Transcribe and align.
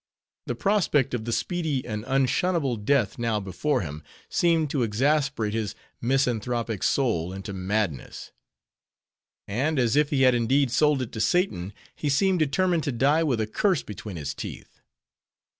The 0.47 0.55
prospect 0.55 1.13
of 1.13 1.25
the 1.25 1.31
speedy 1.31 1.85
and 1.85 2.03
unshunable 2.05 2.75
death 2.83 3.19
now 3.19 3.39
before 3.39 3.81
him, 3.81 4.01
seemed 4.29 4.71
to 4.71 4.81
exasperate 4.81 5.53
his 5.53 5.75
misanthropic 6.01 6.81
soul 6.81 7.31
into 7.31 7.53
madness; 7.53 8.31
and 9.47 9.77
as 9.77 9.95
if 9.95 10.09
he 10.09 10.23
had 10.23 10.33
indeed 10.33 10.71
sold 10.71 11.03
it 11.03 11.11
to 11.11 11.21
Satan, 11.21 11.71
he 11.95 12.09
seemed 12.09 12.39
determined 12.39 12.81
to 12.85 12.91
die 12.91 13.21
with 13.21 13.39
a 13.39 13.45
curse 13.45 13.83
between 13.83 14.15
his 14.15 14.33
teeth. 14.33 14.81